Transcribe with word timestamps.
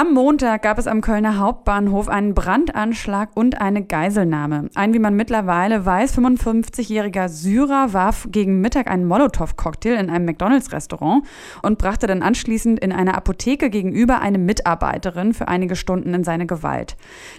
Am 0.00 0.14
Montag 0.14 0.62
gab 0.62 0.78
es 0.78 0.86
am 0.86 1.02
Kölner 1.02 1.36
Hauptbahnhof 1.36 2.08
einen 2.08 2.32
Brandanschlag 2.32 3.28
und 3.34 3.60
eine 3.60 3.84
Geiselnahme. 3.84 4.70
Ein, 4.74 4.94
wie 4.94 4.98
man 4.98 5.14
mittlerweile 5.14 5.84
weiß, 5.84 6.16
55-jähriger 6.16 7.28
Syrer 7.28 7.92
warf 7.92 8.26
gegen 8.30 8.62
Mittag 8.62 8.90
einen 8.90 9.04
Molotow-Cocktail 9.04 10.00
in 10.00 10.08
einem 10.08 10.24
McDonalds-Restaurant 10.24 11.26
und 11.60 11.76
brachte 11.76 12.06
dann 12.06 12.22
anschließend 12.22 12.80
in 12.80 12.92
einer 12.92 13.14
Apotheke 13.14 13.68
gegenüber 13.68 14.22
eine 14.22 14.38
Mitarbeiterin 14.38 15.34
für 15.34 15.48
einige 15.48 15.76
Stunden 15.76 16.14
in 16.14 16.24
seine 16.24 16.46
Gewalt. 16.46 16.96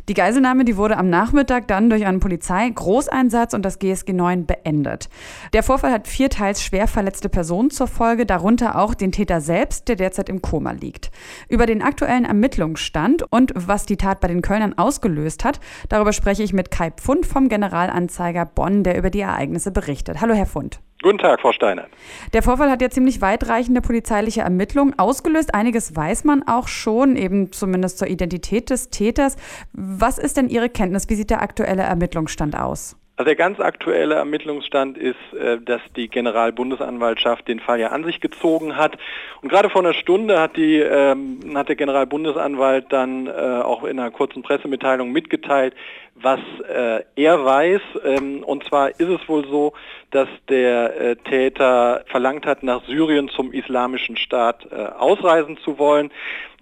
Die 0.08 0.14
Geiselnahme, 0.14 0.64
die 0.64 0.78
wurde 0.78 0.98
am 0.98 1.10
Nachmittag 1.10 1.68
dann 1.68 1.90
durch 1.90 2.06
einen 2.06 2.20
Polizei-Großeinsatz 2.20 3.56
und 3.56 3.66
das 3.66 3.80
GSG 3.80 4.14
9 4.14 4.46
beendet. 4.46 5.10
Der 5.54 5.64
Vorfall 5.64 5.92
hat 5.92 6.08
vier 6.08 6.30
teils 6.30 6.62
schwer 6.62 6.86
verletzte 6.88 7.28
Personen 7.28 7.72
zur 7.72 7.88
Folge, 7.88 8.28
darunter 8.28 8.78
auch 8.78 8.94
den 8.94 9.12
Täter 9.12 9.42
selbst, 9.42 9.88
der 9.88 9.96
derzeit 9.96 10.30
im 10.30 10.44
Koma 10.44 10.74
liegt. 10.74 11.10
Über 11.50 11.66
den 11.66 11.82
aktuellen 11.82 12.28
Ermittlungsstand 12.52 13.24
und 13.30 13.54
was 13.56 13.86
die 13.86 13.96
Tat 13.96 14.20
bei 14.20 14.28
den 14.28 14.42
Kölnern 14.42 14.78
ausgelöst 14.78 15.46
hat. 15.46 15.60
Darüber 15.88 16.12
spreche 16.12 16.44
ich 16.44 16.52
mit 16.52 16.70
Kai 16.70 16.92
Pfund 16.92 17.26
vom 17.26 17.48
Generalanzeiger 17.48 18.46
Bonn, 18.46 18.84
der 18.84 18.98
über 18.98 19.10
die 19.10 19.22
Ereignisse 19.22 19.72
berichtet. 19.72 20.20
Hallo, 20.20 20.34
Herr 20.34 20.46
Pfund. 20.46 20.82
Guten 21.02 21.18
Tag, 21.18 21.42
Frau 21.42 21.54
Steiner. 21.54 21.88
Der 22.34 22.44
Vorfall 22.44 22.70
hat 22.70 22.82
ja 22.82 22.90
ziemlich 22.90 23.22
weitreichende 23.22 23.82
polizeiliche 23.82 24.42
Ermittlungen 24.42 25.00
ausgelöst. 25.00 25.54
Einiges 25.54 25.96
weiß 25.96 26.26
man 26.26 26.44
auch 26.46 26.68
schon, 26.68 27.16
eben 27.16 27.54
zumindest 27.54 27.98
zur 27.98 28.08
Identität 28.08 28.70
des 28.70 28.90
Täters. 28.90 29.38
Was 29.72 30.20
ist 30.20 30.38
denn 30.38 30.50
Ihre 30.50 30.70
Kenntnis? 30.70 31.10
Wie 31.10 31.16
sieht 31.16 31.30
der 31.30 31.42
aktuelle 31.42 31.84
Ermittlungsstand 31.84 32.56
aus? 32.56 32.98
Also 33.22 33.28
der 33.30 33.36
ganz 33.36 33.60
aktuelle 33.60 34.16
Ermittlungsstand 34.16 34.98
ist, 34.98 35.16
äh, 35.40 35.60
dass 35.62 35.80
die 35.96 36.08
Generalbundesanwaltschaft 36.08 37.48
den 37.48 37.60
Fall 37.60 37.80
ja 37.80 37.90
an 37.90 38.04
sich 38.04 38.20
gezogen 38.20 38.78
hat. 38.78 38.98
Und 39.44 39.50
gerade 39.50 39.70
vor 39.70 39.82
einer 39.82 39.94
Stunde 39.94 40.40
hat, 40.42 40.58
die, 40.58 40.80
ähm, 40.80 41.40
hat 41.54 41.70
der 41.70 41.76
Generalbundesanwalt 41.76 42.86
dann 42.90 43.28
äh, 43.28 43.30
auch 43.30 43.84
in 43.84 44.00
einer 44.00 44.10
kurzen 44.10 44.42
Pressemitteilung 44.42 45.12
mitgeteilt, 45.12 45.76
was 46.22 46.40
äh, 46.68 47.04
er 47.16 47.46
weiß. 47.46 47.82
Ähm, 48.04 48.44
und 48.44 48.64
zwar 48.66 48.90
ist 48.90 49.02
es 49.02 49.28
wohl 49.28 49.48
so, 49.48 49.74
dass 50.12 50.28
der 50.50 51.16
Täter 51.24 52.04
verlangt 52.08 52.46
hat, 52.46 52.64
nach 52.64 52.84
Syrien 52.86 53.30
zum 53.30 53.54
Islamischen 53.54 54.18
Staat 54.18 54.70
ausreisen 54.74 55.58
zu 55.64 55.80
wollen. 55.80 56.12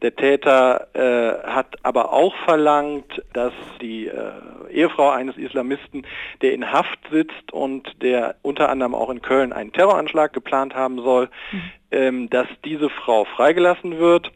Der 0.01 0.15
Täter 0.15 0.87
äh, 0.93 1.47
hat 1.49 1.75
aber 1.83 2.13
auch 2.13 2.33
verlangt, 2.45 3.21
dass 3.33 3.53
die 3.81 4.07
äh, 4.07 4.31
Ehefrau 4.71 5.09
eines 5.09 5.35
Islamisten, 5.37 6.05
der 6.41 6.53
in 6.53 6.71
Haft 6.71 6.99
sitzt 7.11 7.51
und 7.51 8.01
der 8.01 8.35
unter 8.41 8.69
anderem 8.69 8.95
auch 8.95 9.09
in 9.09 9.21
Köln 9.21 9.51
einen 9.51 9.73
Terroranschlag 9.73 10.31
geplant 10.31 10.73
haben 10.73 11.01
soll, 11.01 11.29
mhm. 11.51 11.61
ähm, 11.91 12.29
dass 12.29 12.47
diese 12.63 12.89
Frau 12.89 13.25
freigelassen 13.25 13.99
wird. 13.99 14.31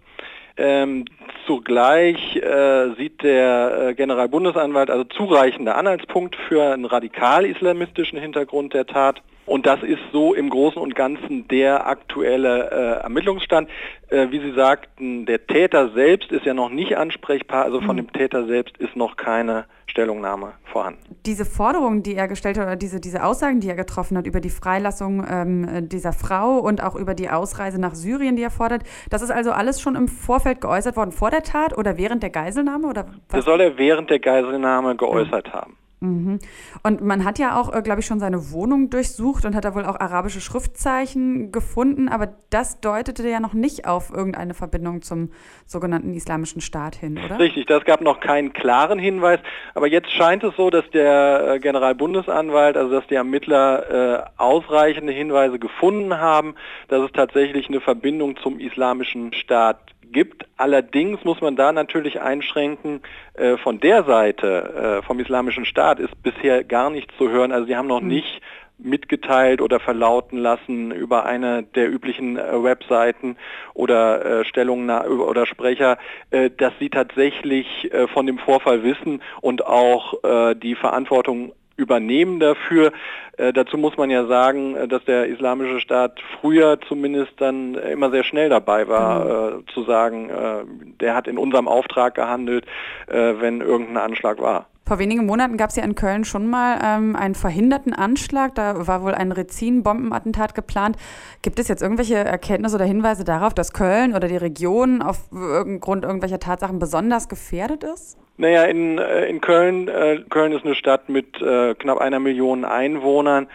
Ähm, 0.55 1.05
zugleich 1.47 2.35
äh, 2.35 2.93
sieht 2.95 3.23
der 3.23 3.87
äh, 3.89 3.93
Generalbundesanwalt 3.95 4.91
also 4.91 5.03
zureichende 5.05 5.75
Anhaltspunkt 5.75 6.35
für 6.47 6.73
einen 6.73 6.85
radikal-islamistischen 6.85 8.19
Hintergrund 8.19 8.73
der 8.73 8.85
Tat. 8.85 9.21
Und 9.45 9.65
das 9.65 9.83
ist 9.83 10.01
so 10.11 10.33
im 10.33 10.49
Großen 10.49 10.81
und 10.81 10.95
Ganzen 10.95 11.47
der 11.47 11.87
aktuelle 11.87 12.71
äh, 12.71 13.03
Ermittlungsstand. 13.03 13.69
Äh, 14.09 14.27
wie 14.29 14.39
Sie 14.39 14.53
sagten, 14.53 15.25
der 15.25 15.45
Täter 15.47 15.89
selbst 15.89 16.31
ist 16.31 16.45
ja 16.45 16.53
noch 16.53 16.69
nicht 16.69 16.97
ansprechbar, 16.97 17.65
also 17.65 17.81
von 17.81 17.95
mhm. 17.95 18.01
dem 18.01 18.13
Täter 18.13 18.45
selbst 18.45 18.77
ist 18.77 18.95
noch 18.95 19.17
keine 19.17 19.65
Stellungnahme 19.93 20.53
vorhanden. 20.63 21.15
Diese 21.27 21.45
Forderungen, 21.45 22.01
die 22.01 22.15
er 22.15 22.27
gestellt 22.27 22.57
hat, 22.57 22.65
oder 22.65 22.75
diese, 22.75 22.99
diese 22.99 23.23
Aussagen, 23.23 23.59
die 23.59 23.69
er 23.69 23.75
getroffen 23.75 24.17
hat 24.17 24.25
über 24.25 24.41
die 24.41 24.49
Freilassung 24.49 25.23
ähm, 25.29 25.87
dieser 25.87 26.13
Frau 26.13 26.57
und 26.57 26.81
auch 26.81 26.95
über 26.95 27.13
die 27.13 27.29
Ausreise 27.29 27.79
nach 27.79 27.93
Syrien, 27.93 28.35
die 28.35 28.41
er 28.41 28.49
fordert, 28.49 28.81
das 29.11 29.21
ist 29.21 29.29
also 29.29 29.51
alles 29.51 29.79
schon 29.79 29.95
im 29.95 30.07
Vorfeld 30.07 30.61
geäußert 30.61 30.97
worden, 30.97 31.11
vor 31.11 31.29
der 31.29 31.43
Tat 31.43 31.77
oder 31.77 31.95
während 31.97 32.23
der 32.23 32.31
Geiselnahme? 32.31 32.87
Oder 32.87 33.05
was? 33.05 33.15
Das 33.29 33.45
soll 33.45 33.61
er 33.61 33.77
während 33.77 34.09
der 34.09 34.19
Geiselnahme 34.19 34.95
geäußert 34.95 35.49
mhm. 35.49 35.53
haben. 35.53 35.77
Mhm. 36.03 36.39
Und 36.83 37.01
man 37.01 37.23
hat 37.23 37.39
ja 37.39 37.59
auch, 37.59 37.73
äh, 37.73 37.81
glaube 37.81 38.01
ich, 38.01 38.05
schon 38.05 38.19
seine 38.19 38.51
Wohnung 38.51 38.89
durchsucht 38.89 39.45
und 39.45 39.55
hat 39.55 39.63
da 39.63 39.73
wohl 39.73 39.85
auch 39.85 39.97
arabische 39.99 40.41
Schriftzeichen 40.41 41.51
gefunden, 41.53 42.09
aber 42.09 42.33
das 42.49 42.81
deutete 42.81 43.27
ja 43.27 43.39
noch 43.39 43.53
nicht 43.53 43.87
auf 43.87 44.11
irgendeine 44.13 44.53
Verbindung 44.53 45.01
zum 45.01 45.31
sogenannten 45.65 46.13
Islamischen 46.13 46.59
Staat 46.59 46.95
hin, 46.95 47.17
oder? 47.23 47.39
Richtig, 47.39 47.67
das 47.67 47.85
gab 47.85 48.01
noch 48.01 48.19
keinen 48.19 48.51
klaren 48.51 48.99
Hinweis, 48.99 49.39
aber 49.75 49.87
jetzt 49.87 50.11
scheint 50.11 50.43
es 50.43 50.53
so, 50.57 50.69
dass 50.69 50.89
der 50.91 51.53
äh, 51.53 51.59
Generalbundesanwalt, 51.59 52.75
also 52.75 52.91
dass 52.91 53.07
die 53.07 53.15
Ermittler 53.15 53.89
äh, 53.89 54.23
ausreichende 54.35 55.13
Hinweise 55.13 55.57
gefunden 55.57 56.17
haben, 56.17 56.55
dass 56.89 57.01
es 57.01 57.13
tatsächlich 57.13 57.69
eine 57.69 57.79
Verbindung 57.79 58.35
zum 58.37 58.59
Islamischen 58.59 59.31
Staat 59.33 59.92
gibt. 60.13 60.45
Allerdings 60.57 61.23
muss 61.23 61.41
man 61.41 61.55
da 61.55 61.71
natürlich 61.71 62.21
einschränken, 62.21 63.01
äh, 63.33 63.57
von 63.57 63.79
der 63.79 64.03
Seite 64.03 65.01
äh, 65.01 65.05
vom 65.05 65.19
Islamischen 65.19 65.65
Staat 65.65 65.99
ist 65.99 66.21
bisher 66.23 66.63
gar 66.63 66.89
nichts 66.89 67.13
zu 67.17 67.29
hören. 67.29 67.51
Also 67.51 67.67
sie 67.67 67.75
haben 67.75 67.87
noch 67.87 68.01
mhm. 68.01 68.07
nicht 68.07 68.41
mitgeteilt 68.77 69.61
oder 69.61 69.79
verlauten 69.79 70.37
lassen 70.37 70.91
über 70.91 71.25
eine 71.25 71.63
der 71.63 71.91
üblichen 71.91 72.37
äh, 72.37 72.63
Webseiten 72.63 73.37
oder 73.73 74.41
äh, 74.41 74.45
Stellungen 74.45 74.89
oder 74.89 75.45
Sprecher, 75.45 75.97
äh, 76.31 76.49
dass 76.49 76.73
sie 76.79 76.89
tatsächlich 76.89 77.91
äh, 77.93 78.07
von 78.07 78.25
dem 78.25 78.37
Vorfall 78.37 78.83
wissen 78.83 79.21
und 79.41 79.65
auch 79.65 80.23
äh, 80.23 80.55
die 80.55 80.75
Verantwortung 80.75 81.53
übernehmen 81.75 82.39
dafür. 82.39 82.91
Äh, 83.37 83.53
dazu 83.53 83.77
muss 83.77 83.97
man 83.97 84.09
ja 84.09 84.25
sagen, 84.25 84.75
äh, 84.75 84.87
dass 84.87 85.03
der 85.05 85.27
Islamische 85.27 85.79
Staat 85.79 86.19
früher 86.39 86.79
zumindest 86.87 87.33
dann 87.37 87.75
immer 87.75 88.11
sehr 88.11 88.23
schnell 88.23 88.49
dabei 88.49 88.87
war, 88.87 89.25
mhm. 89.25 89.59
äh, 89.59 89.73
zu 89.73 89.83
sagen, 89.83 90.29
äh, 90.29 90.63
der 91.01 91.15
hat 91.15 91.27
in 91.27 91.37
unserem 91.37 91.67
Auftrag 91.67 92.15
gehandelt, 92.15 92.65
äh, 93.07 93.33
wenn 93.39 93.61
irgendein 93.61 93.97
Anschlag 93.97 94.39
war. 94.39 94.67
Vor 94.93 94.99
wenigen 94.99 95.25
Monaten 95.25 95.57
gab 95.57 95.71
es 95.71 95.75
ja 95.75 95.83
in 95.83 95.95
Köln 95.95 96.23
schon 96.23 96.47
mal 96.47 96.77
ähm, 96.83 97.15
einen 97.15 97.33
verhinderten 97.33 97.93
Anschlag. 97.93 98.53
Da 98.53 98.85
war 98.85 99.01
wohl 99.01 99.15
ein 99.15 99.31
Rezin-Bombenattentat 99.31 100.53
geplant. 100.53 100.97
Gibt 101.41 101.57
es 101.57 101.67
jetzt 101.67 101.81
irgendwelche 101.81 102.13
Erkenntnisse 102.13 102.75
oder 102.75 102.85
Hinweise 102.85 103.23
darauf, 103.23 103.55
dass 103.55 103.73
Köln 103.73 104.13
oder 104.13 104.27
die 104.27 104.37
Region 104.37 105.01
aufgrund 105.01 106.03
irgendwelcher 106.03 106.37
Tatsachen 106.37 106.77
besonders 106.77 107.27
gefährdet 107.27 107.83
ist? 107.83 108.19
Naja, 108.37 108.65
in, 108.65 108.99
äh, 108.99 109.25
in 109.25 109.41
Köln, 109.41 109.87
äh, 109.87 110.19
Köln 110.29 110.51
ist 110.51 110.63
eine 110.63 110.75
Stadt 110.75 111.09
mit 111.09 111.41
äh, 111.41 111.73
knapp 111.73 111.97
einer 111.97 112.19
Million 112.19 112.63
Einwohnern. 112.63 113.47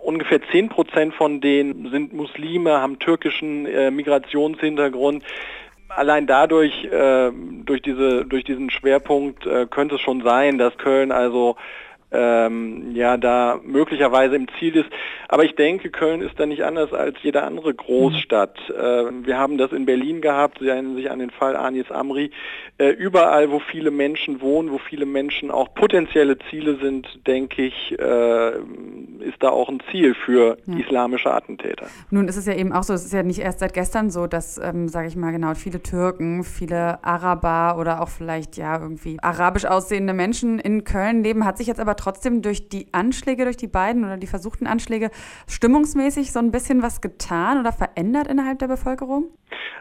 Ungefähr 0.00 0.40
10 0.52 0.68
Prozent 0.68 1.14
von 1.14 1.40
denen 1.40 1.90
sind 1.90 2.12
Muslime, 2.12 2.80
haben 2.80 3.00
türkischen 3.00 3.66
äh, 3.66 3.90
Migrationshintergrund 3.90 5.24
allein 5.96 6.26
dadurch, 6.26 6.84
äh, 6.84 7.30
durch, 7.64 7.82
diese, 7.82 8.24
durch 8.24 8.44
diesen 8.44 8.70
Schwerpunkt, 8.70 9.46
äh, 9.46 9.66
könnte 9.66 9.96
es 9.96 10.00
schon 10.00 10.22
sein, 10.22 10.58
dass 10.58 10.76
Köln 10.76 11.12
also 11.12 11.56
ähm, 12.14 12.94
ja 12.94 13.16
da 13.16 13.58
möglicherweise 13.64 14.36
im 14.36 14.46
Ziel 14.58 14.76
ist. 14.76 14.88
Aber 15.28 15.44
ich 15.44 15.54
denke, 15.56 15.90
Köln 15.90 16.20
ist 16.20 16.38
da 16.38 16.46
nicht 16.46 16.64
anders 16.64 16.92
als 16.92 17.16
jede 17.22 17.42
andere 17.42 17.74
Großstadt. 17.74 18.56
Äh, 18.70 19.26
wir 19.26 19.36
haben 19.36 19.58
das 19.58 19.72
in 19.72 19.84
Berlin 19.84 20.20
gehabt, 20.20 20.58
Sie 20.60 20.68
erinnern 20.68 20.94
sich 20.94 21.10
an 21.10 21.18
den 21.18 21.30
Fall 21.30 21.56
Anis 21.56 21.90
Amri. 21.90 22.30
Äh, 22.78 22.90
überall, 22.90 23.50
wo 23.50 23.58
viele 23.58 23.90
Menschen 23.90 24.40
wohnen, 24.40 24.70
wo 24.70 24.78
viele 24.78 25.06
Menschen 25.06 25.50
auch 25.50 25.74
potenzielle 25.74 26.38
Ziele 26.50 26.76
sind, 26.76 27.08
denke 27.26 27.62
ich, 27.62 27.98
äh, 27.98 28.48
ist 29.20 29.40
da 29.40 29.48
auch 29.48 29.68
ein 29.68 29.80
Ziel 29.90 30.14
für 30.14 30.58
ja. 30.66 30.78
islamische 30.78 31.32
Attentäter. 31.32 31.86
Nun 32.10 32.28
ist 32.28 32.36
es 32.36 32.46
ja 32.46 32.54
eben 32.54 32.72
auch 32.72 32.82
so, 32.82 32.94
es 32.94 33.04
ist 33.04 33.12
ja 33.12 33.22
nicht 33.22 33.40
erst 33.40 33.60
seit 33.60 33.74
gestern 33.74 34.10
so, 34.10 34.26
dass, 34.26 34.58
ähm, 34.58 34.88
sage 34.88 35.08
ich 35.08 35.16
mal 35.16 35.32
genau, 35.32 35.54
viele 35.54 35.82
Türken, 35.82 36.44
viele 36.44 37.02
Araber 37.04 37.76
oder 37.78 38.00
auch 38.00 38.08
vielleicht 38.08 38.56
ja 38.56 38.80
irgendwie 38.80 39.18
arabisch 39.20 39.64
aussehende 39.64 40.12
Menschen 40.12 40.58
in 40.58 40.84
Köln 40.84 41.24
leben, 41.24 41.44
hat 41.44 41.58
sich 41.58 41.66
jetzt 41.66 41.80
aber 41.80 41.96
trotzdem 41.96 42.03
durch 42.42 42.68
die 42.68 42.88
Anschläge, 42.92 43.44
durch 43.44 43.56
die 43.56 43.66
beiden 43.66 44.04
oder 44.04 44.16
die 44.16 44.26
versuchten 44.26 44.66
Anschläge 44.66 45.10
stimmungsmäßig 45.48 46.32
so 46.32 46.38
ein 46.38 46.50
bisschen 46.50 46.82
was 46.82 47.00
getan 47.00 47.60
oder 47.60 47.72
verändert 47.72 48.28
innerhalb 48.28 48.58
der 48.58 48.68
Bevölkerung? 48.68 49.30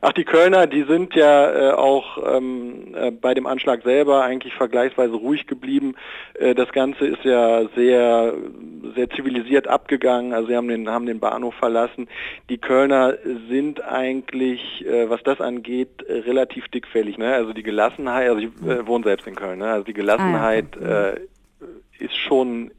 Ach, 0.01 0.11
die 0.11 0.25
Kölner, 0.25 0.67
die 0.67 0.83
sind 0.83 1.15
ja 1.15 1.51
äh, 1.51 1.71
auch 1.71 2.17
ähm, 2.35 2.93
äh, 2.93 3.11
bei 3.11 3.33
dem 3.33 3.47
Anschlag 3.47 3.83
selber 3.83 4.23
eigentlich 4.23 4.53
vergleichsweise 4.53 5.13
ruhig 5.13 5.47
geblieben. 5.47 5.95
Äh, 6.33 6.55
das 6.55 6.71
Ganze 6.73 7.05
ist 7.05 7.23
ja 7.23 7.61
sehr, 7.75 8.33
sehr 8.95 9.09
zivilisiert 9.11 9.67
abgegangen. 9.67 10.33
Also 10.33 10.49
sie 10.49 10.57
haben 10.57 10.67
den, 10.67 10.89
haben 10.89 11.05
den 11.05 11.21
Bahnhof 11.21 11.55
verlassen. 11.55 12.09
Die 12.49 12.57
Kölner 12.57 13.15
sind 13.49 13.81
eigentlich, 13.81 14.85
äh, 14.85 15.09
was 15.09 15.23
das 15.23 15.39
angeht, 15.39 16.03
relativ 16.07 16.67
dickfällig. 16.67 17.17
Ne? 17.17 17.33
Also 17.33 17.53
die 17.53 17.63
Gelassenheit, 17.63 18.29
also 18.29 18.41
ich 18.41 18.49
äh, 18.67 18.85
wohne 18.85 19.05
selbst 19.05 19.25
in 19.25 19.35
Köln, 19.35 19.59
ne? 19.59 19.71
also 19.71 19.85
die 19.85 19.93
Gelassenheit 19.93 20.77
ah, 20.81 20.85
ja. 20.85 21.13
Ist 22.03 22.15
schon 22.15 22.71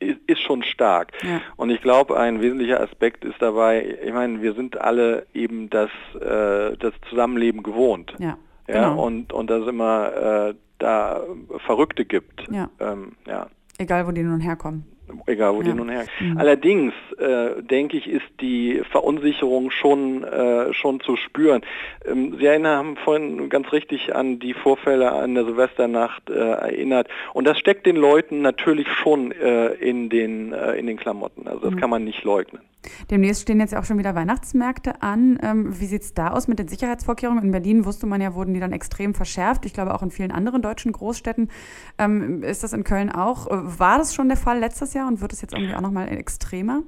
ist, 0.00 0.40
schon 0.40 0.62
stark. 0.62 1.12
Ja. 1.22 1.40
Und 1.56 1.70
ich 1.70 1.80
glaube, 1.82 2.18
ein 2.18 2.40
wesentlicher 2.40 2.80
Aspekt 2.80 3.24
ist 3.24 3.40
dabei, 3.40 3.98
ich 4.02 4.12
meine, 4.12 4.40
wir 4.40 4.54
sind 4.54 4.80
alle 4.80 5.26
eben 5.34 5.68
das, 5.70 5.90
äh, 6.14 6.76
das 6.78 6.94
Zusammenleben 7.08 7.62
gewohnt. 7.62 8.14
Ja. 8.18 8.38
ja 8.66 8.90
genau. 8.90 9.04
und, 9.04 9.32
und 9.32 9.50
dass 9.50 9.62
es 9.62 9.68
immer 9.68 10.48
äh, 10.48 10.54
da 10.78 11.20
Verrückte 11.66 12.04
gibt. 12.04 12.48
Ja. 12.50 12.70
Ähm, 12.80 13.12
ja. 13.26 13.48
Egal, 13.78 14.06
wo 14.06 14.12
die 14.12 14.22
nun 14.22 14.40
herkommen. 14.40 14.84
Egal 15.26 15.54
wo 15.54 15.62
ja. 15.62 15.68
die 15.68 15.74
nun 15.74 15.88
her. 15.88 16.04
Mhm. 16.20 16.38
Allerdings 16.38 16.92
äh, 17.18 17.62
denke 17.62 17.96
ich, 17.96 18.08
ist 18.08 18.28
die 18.40 18.82
Verunsicherung 18.90 19.70
schon 19.70 20.24
äh, 20.24 20.72
schon 20.72 21.00
zu 21.00 21.16
spüren. 21.16 21.62
Ähm, 22.04 22.36
Sie 22.38 22.48
haben 22.48 22.96
vorhin 22.96 23.48
ganz 23.48 23.72
richtig 23.72 24.14
an 24.14 24.38
die 24.38 24.54
Vorfälle 24.54 25.12
an 25.12 25.34
der 25.34 25.44
Silvesternacht 25.44 26.30
äh, 26.30 26.34
erinnert 26.34 27.08
und 27.34 27.46
das 27.46 27.58
steckt 27.58 27.86
den 27.86 27.96
Leuten 27.96 28.42
natürlich 28.42 28.88
schon 28.88 29.32
äh, 29.32 29.68
in 29.74 30.08
den 30.08 30.52
äh, 30.52 30.74
in 30.74 30.86
den 30.86 30.96
Klamotten. 30.96 31.46
Also 31.46 31.60
das 31.60 31.74
mhm. 31.74 31.80
kann 31.80 31.90
man 31.90 32.04
nicht 32.04 32.24
leugnen. 32.24 32.62
Demnächst 33.10 33.42
stehen 33.42 33.60
jetzt 33.60 33.72
ja 33.72 33.80
auch 33.80 33.84
schon 33.84 33.98
wieder 33.98 34.14
Weihnachtsmärkte 34.14 35.02
an. 35.02 35.38
Ähm, 35.42 35.78
wie 35.80 35.86
sieht 35.86 36.02
es 36.02 36.14
da 36.14 36.28
aus 36.28 36.48
mit 36.48 36.58
den 36.58 36.68
Sicherheitsvorkehrungen? 36.68 37.44
In 37.44 37.50
Berlin 37.50 37.84
wusste 37.84 38.06
man 38.06 38.20
ja, 38.20 38.34
wurden 38.34 38.54
die 38.54 38.60
dann 38.60 38.72
extrem 38.72 39.14
verschärft. 39.14 39.66
Ich 39.66 39.74
glaube 39.74 39.94
auch 39.94 40.02
in 40.02 40.10
vielen 40.10 40.30
anderen 40.30 40.62
deutschen 40.62 40.92
Großstädten. 40.92 41.50
Ähm, 41.98 42.42
ist 42.42 42.62
das 42.62 42.72
in 42.72 42.84
Köln 42.84 43.10
auch? 43.10 43.48
War 43.50 43.98
das 43.98 44.14
schon 44.14 44.28
der 44.28 44.36
Fall 44.36 44.58
letztes 44.58 44.94
Jahr 44.94 44.99
und 45.06 45.20
wird 45.20 45.32
es 45.32 45.40
jetzt 45.40 45.54
irgendwie 45.54 45.74
auch 45.74 45.80
nochmal 45.80 46.08
extremer? 46.08 46.82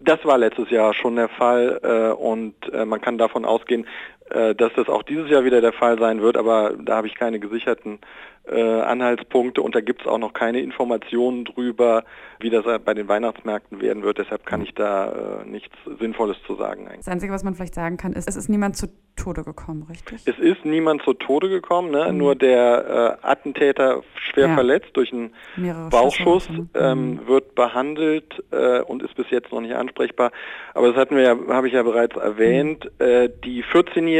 Das 0.00 0.24
war 0.24 0.36
letztes 0.38 0.70
Jahr 0.70 0.92
schon 0.92 1.16
der 1.16 1.28
Fall 1.28 1.80
äh, 1.82 2.12
und 2.12 2.54
äh, 2.72 2.84
man 2.84 3.00
kann 3.00 3.16
davon 3.16 3.44
ausgehen, 3.44 3.86
dass 4.30 4.72
das 4.74 4.88
auch 4.88 5.02
dieses 5.02 5.30
Jahr 5.30 5.44
wieder 5.44 5.60
der 5.60 5.72
Fall 5.72 5.98
sein 5.98 6.22
wird, 6.22 6.36
aber 6.36 6.74
da 6.78 6.96
habe 6.96 7.06
ich 7.06 7.14
keine 7.14 7.38
gesicherten 7.38 7.98
äh, 8.46 8.80
Anhaltspunkte 8.80 9.62
und 9.62 9.74
da 9.74 9.80
gibt 9.80 10.02
es 10.02 10.06
auch 10.06 10.18
noch 10.18 10.32
keine 10.32 10.60
Informationen 10.60 11.44
drüber, 11.44 12.04
wie 12.40 12.50
das 12.50 12.64
bei 12.84 12.94
den 12.94 13.08
Weihnachtsmärkten 13.08 13.80
werden 13.80 14.02
wird. 14.02 14.18
Deshalb 14.18 14.44
kann 14.44 14.60
ich 14.62 14.74
da 14.74 15.42
äh, 15.42 15.48
nichts 15.48 15.74
Sinnvolles 15.98 16.36
zu 16.46 16.54
sagen. 16.56 16.86
Eigentlich. 16.86 16.98
Das 17.06 17.08
Einzige, 17.08 17.32
was 17.32 17.42
man 17.42 17.54
vielleicht 17.54 17.74
sagen 17.74 17.96
kann, 17.96 18.12
ist, 18.12 18.28
es 18.28 18.36
ist 18.36 18.48
niemand 18.48 18.76
zu 18.76 18.88
Tode 19.16 19.44
gekommen, 19.44 19.86
richtig? 19.88 20.20
Es 20.26 20.38
ist 20.38 20.64
niemand 20.64 21.02
zu 21.02 21.14
Tode 21.14 21.48
gekommen, 21.48 21.90
ne? 21.90 22.10
Mhm. 22.10 22.18
nur 22.18 22.34
der 22.34 23.18
äh, 23.22 23.26
Attentäter 23.26 24.02
schwer 24.16 24.48
ja. 24.48 24.54
verletzt 24.54 24.90
durch 24.94 25.12
einen 25.12 25.32
Mehrere 25.56 25.88
Bauchschuss, 25.88 26.48
ähm, 26.74 27.12
mhm. 27.12 27.26
wird 27.28 27.54
behandelt 27.54 28.42
äh, 28.50 28.80
und 28.80 29.02
ist 29.02 29.14
bis 29.14 29.30
jetzt 29.30 29.52
noch 29.52 29.60
nicht 29.60 29.74
ansprechbar. 29.74 30.32
Aber 30.74 30.88
das 30.88 30.96
hatten 30.96 31.16
wir 31.16 31.22
ja, 31.22 31.36
habe 31.48 31.68
ich 31.68 31.74
ja 31.74 31.82
bereits 31.82 32.16
erwähnt, 32.16 32.90
mhm. 32.98 33.04
äh, 33.04 33.30
die 33.44 33.62
14-Jährige, 33.62 34.14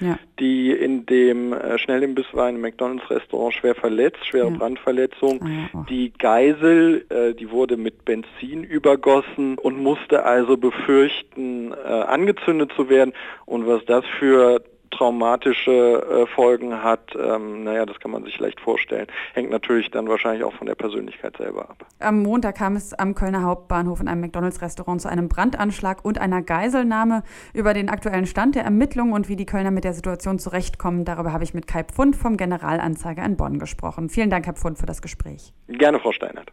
ja. 0.00 0.18
die 0.38 0.70
in 0.70 1.06
dem 1.06 1.52
äh, 1.52 1.78
Schnellimbiss 1.78 2.26
war, 2.32 2.48
in 2.48 2.56
einem 2.56 2.62
McDonalds-Restaurant 2.62 3.54
schwer 3.54 3.74
verletzt, 3.74 4.24
schwere 4.26 4.50
ja. 4.50 4.56
Brandverletzung. 4.56 5.40
Ja. 5.44 5.86
Die 5.88 6.12
Geisel, 6.18 7.04
äh, 7.08 7.34
die 7.34 7.50
wurde 7.50 7.76
mit 7.76 8.04
Benzin 8.04 8.64
übergossen 8.64 9.58
und 9.58 9.82
musste 9.82 10.24
also 10.24 10.56
befürchten, 10.56 11.72
äh, 11.72 11.74
angezündet 11.76 12.72
zu 12.76 12.88
werden. 12.88 13.12
Und 13.44 13.66
was 13.66 13.84
das 13.84 14.04
für 14.18 14.62
traumatische 14.96 15.70
äh, 15.70 16.26
Folgen 16.34 16.82
hat, 16.82 17.14
ähm, 17.14 17.64
naja, 17.64 17.86
das 17.86 18.00
kann 18.00 18.10
man 18.10 18.24
sich 18.24 18.38
leicht 18.38 18.60
vorstellen. 18.60 19.06
Hängt 19.34 19.50
natürlich 19.50 19.90
dann 19.90 20.08
wahrscheinlich 20.08 20.44
auch 20.44 20.52
von 20.54 20.66
der 20.66 20.74
Persönlichkeit 20.74 21.36
selber 21.36 21.70
ab. 21.70 21.84
Am 21.98 22.22
Montag 22.22 22.56
kam 22.56 22.76
es 22.76 22.94
am 22.94 23.14
Kölner 23.14 23.42
Hauptbahnhof 23.42 24.00
in 24.00 24.08
einem 24.08 24.22
McDonalds-Restaurant 24.22 25.00
zu 25.00 25.08
einem 25.08 25.28
Brandanschlag 25.28 26.04
und 26.04 26.18
einer 26.18 26.42
Geiselnahme. 26.42 27.22
Über 27.52 27.74
den 27.74 27.88
aktuellen 27.88 28.26
Stand 28.26 28.54
der 28.54 28.64
Ermittlungen 28.64 29.12
und 29.12 29.28
wie 29.28 29.36
die 29.36 29.46
Kölner 29.46 29.70
mit 29.70 29.84
der 29.84 29.92
Situation 29.92 30.38
zurechtkommen, 30.38 31.04
darüber 31.04 31.32
habe 31.32 31.44
ich 31.44 31.54
mit 31.54 31.66
Kai 31.66 31.84
Pfund 31.84 32.16
vom 32.16 32.36
Generalanzeiger 32.36 33.24
in 33.24 33.36
Bonn 33.36 33.58
gesprochen. 33.58 34.08
Vielen 34.08 34.30
Dank, 34.30 34.46
Herr 34.46 34.54
Pfund, 34.54 34.78
für 34.78 34.86
das 34.86 35.02
Gespräch. 35.02 35.52
Gerne, 35.68 35.98
Frau 35.98 36.12
Steinert. 36.12 36.52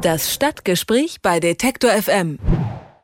Das 0.00 0.32
Stadtgespräch 0.32 1.22
bei 1.22 1.40
Detektor 1.40 1.90
FM. 1.90 2.38